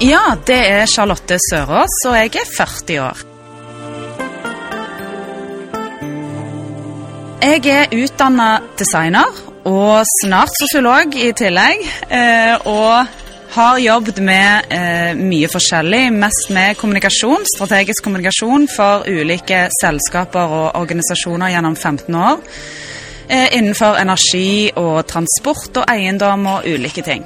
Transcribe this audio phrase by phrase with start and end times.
[0.00, 3.22] Ja, det er Charlotte Sørås, og jeg er 40 år.
[7.42, 8.48] Jeg er utdanna
[8.78, 9.32] designer
[9.66, 11.82] og snart sosiolog i tillegg.
[12.10, 13.06] eh, Og
[13.56, 20.76] har jobbet med eh, mye forskjellig, mest med kommunikasjon, strategisk kommunikasjon for ulike selskaper og
[20.76, 22.38] organisasjoner gjennom 15 år.
[23.30, 27.24] eh, Innenfor energi og transport og eiendom og ulike ting.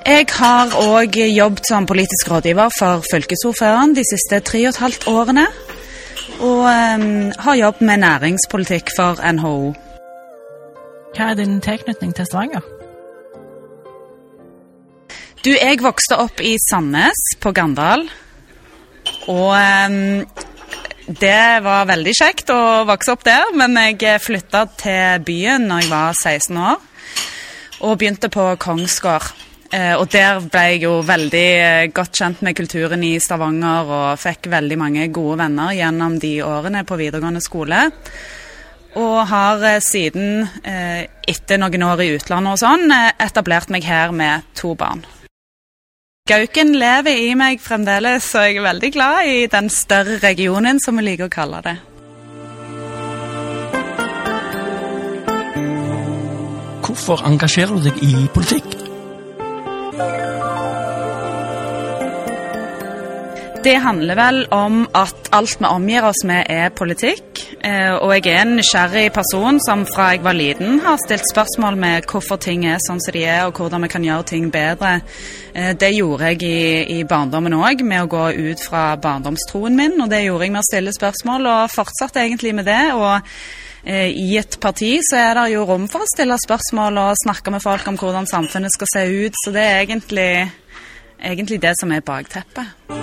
[0.00, 5.02] Jeg har òg jobbet som politisk rådgiver for fylkesordføreren de siste tre og et halvt
[5.12, 5.44] årene.
[6.40, 9.74] Og um, har jobbet med næringspolitikk for NHO.
[11.16, 12.64] Hva er din tilknytning til Stavanger?
[15.44, 18.06] Du, jeg vokste opp i Sandnes på Gandal.
[19.28, 20.24] Og um,
[21.20, 25.92] det var veldig kjekt å vokse opp der, men jeg flytta til byen når jeg
[25.92, 26.82] var 16 år.
[27.84, 29.49] Og begynte på Kongsgård.
[29.70, 34.18] Eh, og der ble jeg jo veldig eh, godt kjent med kulturen i Stavanger og
[34.18, 37.84] fikk veldig mange gode venner gjennom de årene på videregående skole.
[38.98, 42.90] Og har eh, siden, etter noen år i utlandet og sånn,
[43.22, 45.06] etablert meg her med to barn.
[46.26, 50.98] Gauken lever i meg fremdeles, og jeg er veldig glad i den større regionen, som
[50.98, 51.78] vi liker å kalle det.
[56.86, 58.79] Hvorfor engasjerer du deg i politikk?
[63.60, 67.40] Det handler vel om at alt vi omgir oss med er politikk.
[67.60, 71.76] eh, Og jeg er en nysgjerrig person som fra jeg var liten har stilt spørsmål
[71.76, 75.02] med hvorfor ting er sånn som de er, og hvordan vi kan gjøre ting bedre.
[75.54, 80.00] Eh, Det gjorde jeg i, i barndommen òg, med å gå ut fra barndomstroen min.
[80.00, 82.94] Og det gjorde jeg med å stille spørsmål, og fortsatte egentlig med det.
[82.94, 83.20] og
[83.84, 87.50] eh, i et parti så er det jo rom for å stille spørsmål og snakke
[87.50, 90.50] med folk om hvordan samfunnet skal se ut, så det er egentlig,
[91.20, 92.99] egentlig det som er bakteppet.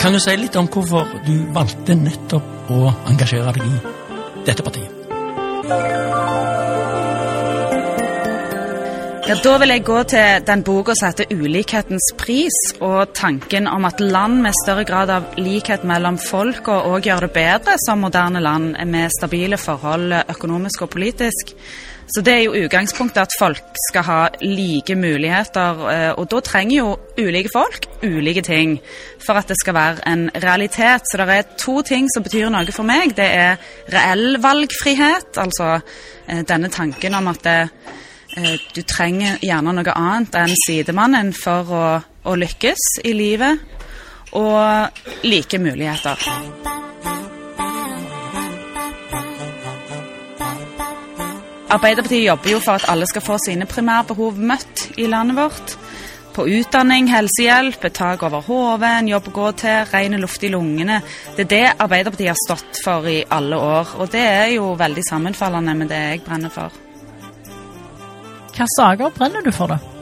[0.00, 4.92] Kan du si litt om hvorfor du valgte nettopp å engasjere deg i dette partiet?
[9.26, 13.84] Ja, Da vil jeg gå til den boka som heter 'Ulikhetens pris', og tanken om
[13.84, 18.40] at land med større grad av likhet mellom folk og gjør det bedre som moderne
[18.40, 21.54] land med stabile forhold økonomisk og politisk.
[22.06, 26.76] Så det er jo utgangspunktet at folk skal ha like muligheter, eh, og da trenger
[26.76, 28.80] jo ulike folk ulike ting
[29.26, 31.02] for at det skal være en realitet.
[31.10, 33.16] Så det er to ting som betyr noe for meg.
[33.16, 33.56] Det er
[33.92, 35.80] reell valgfrihet, altså
[36.28, 38.05] eh, denne tanken om at det, Eh,
[38.36, 41.84] Du trenger gjerne noe annet enn sidemannen for å,
[42.28, 43.62] å lykkes i livet,
[44.36, 46.20] og like muligheter.
[51.72, 55.76] Arbeiderpartiet jobber jo for at alle skal få sine primærbehov møtt i landet vårt.
[56.36, 60.52] På utdanning, helsehjelp, et tak over hodet, en jobb å gå til, ren luft i
[60.52, 61.00] lungene.
[61.38, 65.08] Det er det Arbeiderpartiet har stått for i alle år, og det er jo veldig
[65.08, 66.82] sammenfallende med det jeg brenner for.
[68.56, 69.95] Hvilke saker brenner du for, da?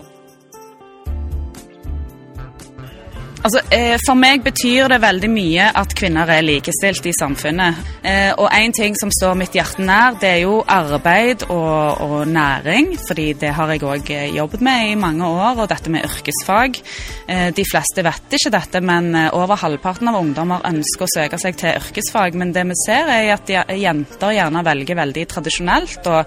[3.45, 7.77] Altså, eh, For meg betyr det veldig mye at kvinner er likestilt i samfunnet.
[8.01, 12.27] Eh, og en ting som står mitt hjerte nær, det er jo arbeid og, og
[12.29, 12.97] næring.
[13.07, 16.81] fordi det har jeg òg jobbet med i mange år, og dette med yrkesfag.
[17.29, 21.39] Eh, de fleste vet ikke dette, men eh, over halvparten av ungdommer ønsker å søke
[21.39, 22.35] seg til yrkesfag.
[22.41, 26.07] Men det vi ser, er at jenter gjerne velger veldig tradisjonelt.
[26.07, 26.25] og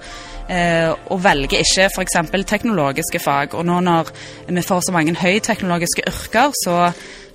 [0.49, 2.17] eh, og velger ikke f.eks.
[2.47, 3.55] teknologiske fag.
[3.57, 4.11] Og nå når
[4.47, 6.77] vi får så mange høyteknologiske yrker, så,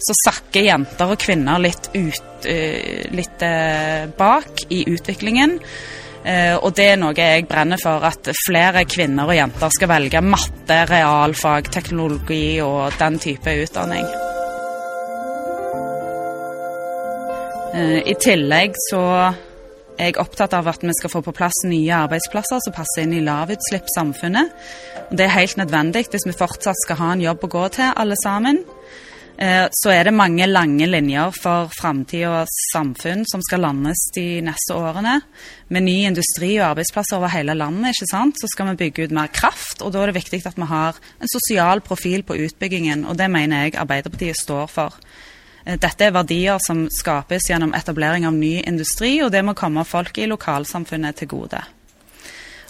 [0.02, 5.58] så sakker jenter og kvinner litt, ut, eh, litt eh, bak i utviklingen.
[6.22, 10.22] Eh, og det er noe jeg brenner for, at flere kvinner og jenter skal velge
[10.24, 14.06] matte, realfag, teknologi og den type utdanning.
[17.72, 19.00] I tillegg så
[19.96, 23.14] er jeg opptatt av at vi skal få på plass nye arbeidsplasser som passer inn
[23.16, 24.52] i lavutslippssamfunnet.
[25.12, 28.18] Det er helt nødvendig hvis vi fortsatt skal ha en jobb å gå til, alle
[28.20, 28.62] sammen.
[29.38, 34.76] Eh, så er det mange lange linjer for framtidas samfunn som skal landes de neste
[34.76, 35.18] årene.
[35.72, 38.38] Med ny industri og arbeidsplasser over hele landet ikke sant?
[38.40, 39.82] så skal vi bygge ut mer kraft.
[39.82, 43.30] og Da er det viktig at vi har en sosial profil på utbyggingen, og det
[43.30, 44.96] mener jeg Arbeiderpartiet står for.
[45.64, 49.84] Eh, dette er verdier som skapes gjennom etablering av ny industri, og det må komme
[49.88, 51.62] folk i lokalsamfunnet til gode.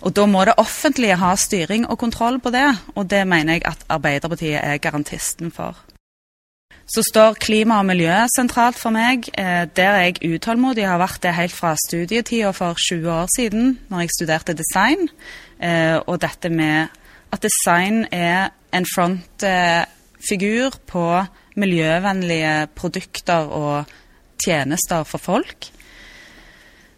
[0.02, 3.66] Og Da må det offentlige ha styring og kontroll på det, og det mener jeg
[3.66, 5.76] at Arbeiderpartiet er garantisten for.
[6.86, 9.28] Så står klima og miljø sentralt for meg.
[9.38, 10.86] Eh, der er jeg utålmodig.
[10.88, 15.08] Har vært det helt fra studietida for 20 år siden, når jeg studerte design.
[15.62, 16.90] Eh, og dette med
[17.32, 21.06] at design er en frontfigur på
[21.56, 23.84] miljøvennlige produkter og
[24.44, 25.70] tjenester for folk.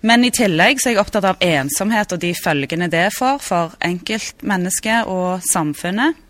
[0.04, 3.76] Men i tillegg så er jeg opptatt av ensomhet og de følgene det får for
[3.84, 6.23] enkeltmennesket og samfunnet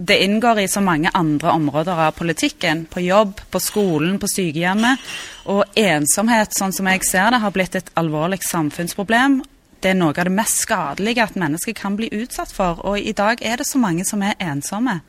[0.00, 2.84] det inngår i så mange andre områder av politikken.
[2.86, 5.02] På jobb, på skolen, på sykehjemmet.
[5.50, 9.40] Og ensomhet, sånn som jeg ser det, har blitt et alvorlig samfunnsproblem.
[9.82, 12.78] Det er noe av det mest skadelige at mennesker kan bli utsatt for.
[12.86, 15.00] Og i dag er det så mange som er ensomme.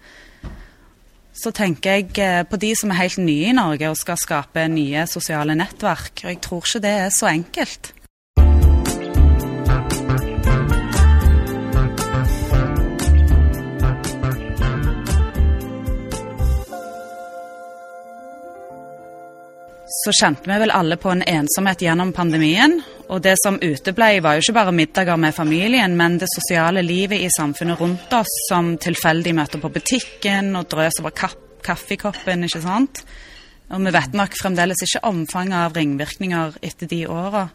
[1.37, 4.65] Så tenker jeg eh, på de som er helt nye i Norge og skal skape
[4.73, 6.25] nye sosiale nettverk.
[6.25, 7.93] Og jeg tror ikke det er så enkelt.
[19.89, 22.75] Så kjente vi vel alle på en ensomhet gjennom pandemien.
[23.09, 27.25] Og det som uteblei, var jo ikke bare middager med familien, men det sosiale livet
[27.25, 31.15] i samfunnet rundt oss, som tilfeldig møter på butikken og drøs over
[31.65, 33.03] kaffekoppen, ikke sant.
[33.73, 37.47] Og vi vet nok fremdeles ikke omfanget av ringvirkninger etter de åra.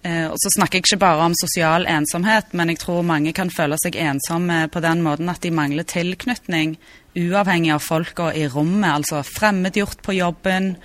[0.00, 3.52] Eh, og så snakker jeg ikke bare om sosial ensomhet, men jeg tror mange kan
[3.52, 6.76] føle seg ensomme på den måten at de mangler tilknytning,
[7.16, 10.76] uavhengig av folka i rommet, altså fremmedgjort på jobben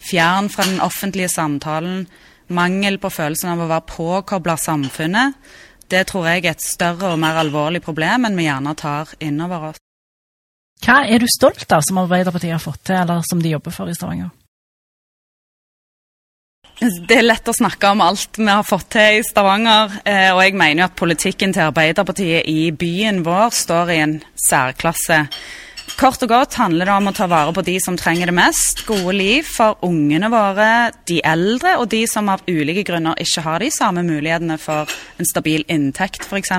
[0.00, 2.06] fjern fra den offentlige samtalen,
[2.48, 5.36] mangel på følelsen av å være påkobla samfunnet,
[5.88, 9.70] det tror jeg er et større og mer alvorlig problem enn vi gjerne tar innover
[9.70, 9.82] oss.
[10.84, 13.90] Hva er du stolt av som Arbeiderpartiet har fått til, eller som de jobber for
[13.90, 14.30] i Stavanger?
[16.78, 19.96] Det er lett å snakke om alt vi har fått til i Stavanger.
[20.06, 24.14] Eh, og jeg mener jo at politikken til Arbeiderpartiet i byen vår står i en
[24.44, 25.24] særklasse.
[25.98, 28.84] Kort og godt handler det om å ta vare på de som trenger det mest.
[28.86, 33.58] Gode liv for ungene våre, de eldre og de som av ulike grunner ikke har
[33.64, 34.86] de samme mulighetene for
[35.18, 36.54] en stabil inntekt, f.eks.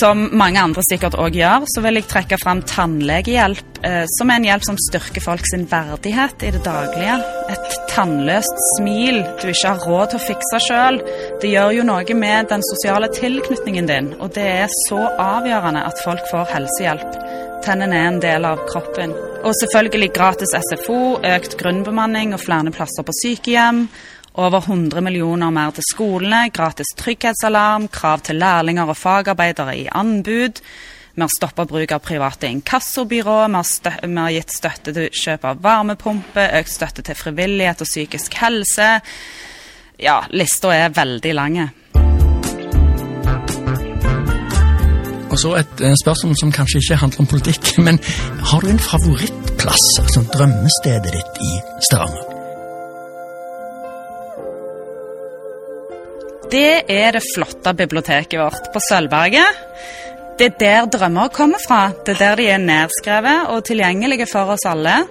[0.00, 4.40] Som mange andre sikkert òg gjør, så vil jeg trekke fram tannlegehjelp, eh, som er
[4.40, 7.14] en hjelp som styrker folk sin verdighet i det daglige.
[7.54, 11.00] Et tannløst smil du ikke har råd til å fikse sjøl.
[11.40, 16.04] Det gjør jo noe med den sosiale tilknytningen din, og det er så avgjørende at
[16.04, 17.22] folk får helsehjelp.
[17.64, 19.12] Tennene er en del av kroppen.
[19.46, 23.86] Og selvfølgelig gratis SFO, økt grunnbemanning og flere plasser på sykehjem.
[24.38, 30.62] Over 100 millioner mer til skolene, gratis trygghetsalarm, krav til lærlinger og fagarbeidere i anbud.
[31.18, 35.64] Vi har stoppa bruk av private inkassobyrå, vi, vi har, gitt støtte til kjøp av
[35.64, 38.92] varmepumpe, økt støtte til frivillighet og psykisk helse.
[39.98, 41.58] Ja, lista er veldig lang.
[45.38, 48.00] Og så et eh, spørsmål som kanskje ikke handler om politikk, men
[48.50, 51.50] har du en favorittplass, altså drømmestedet ditt i
[51.86, 52.24] Stavanger?
[56.50, 59.62] Det er det flotte biblioteket vårt på Sølvberget.
[60.40, 61.92] Det er der drømmer kommer fra.
[62.02, 65.04] Det er der de er nedskrevet og tilgjengelige for oss alle.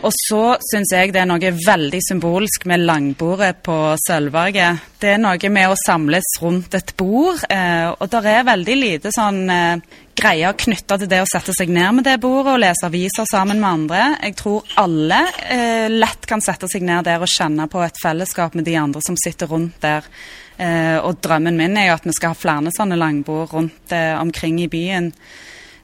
[0.00, 4.86] Og så syns jeg det er noe veldig symbolsk med langbordet på Sølvberget.
[5.00, 9.12] Det er noe med å samles rundt et bord, eh, og det er veldig lite
[9.12, 12.88] sånn eh, greier knytta til det å sette seg ned med det bordet og lese
[12.88, 14.00] aviser sammen med andre.
[14.24, 18.56] Jeg tror alle eh, lett kan sette seg ned der og kjenne på et fellesskap
[18.56, 20.08] med de andre som sitter rundt der.
[20.56, 24.16] Eh, og drømmen min er jo at vi skal ha flere sånne langbord rundt eh,
[24.20, 25.12] omkring i byen.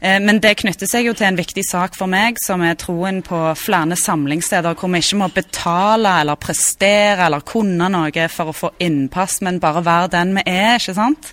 [0.00, 3.22] Eh, men det knytter seg jo til en viktig sak for meg, som er troen
[3.24, 8.56] på flere samlingssteder hvor vi ikke må betale eller prestere eller kunne noe for å
[8.56, 11.32] få innpass, men bare være den vi er, ikke sant?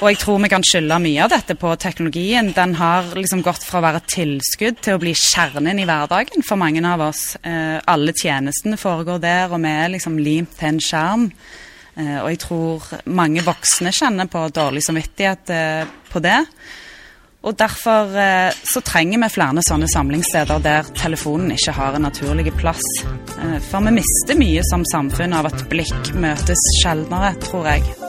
[0.00, 2.54] Og jeg tror vi kan skylde mye av dette på teknologien.
[2.56, 6.56] Den har liksom gått fra å være tilskudd til å bli kjernen i hverdagen for
[6.56, 7.34] mange av oss.
[7.44, 11.26] Eh, alle tjenestene foregår der, og vi er liksom limt til en skjerm.
[12.00, 15.52] Eh, og jeg tror mange voksne kjenner på dårlig samvittighet
[16.08, 16.38] på det.
[17.40, 22.52] Og Derfor eh, så trenger vi flere sånne samlingssteder der telefonen ikke har en naturlig
[22.60, 22.84] plass.
[23.40, 27.99] Eh, for vi mister mye som samfunn av at blikk møtes sjeldnere, tror jeg.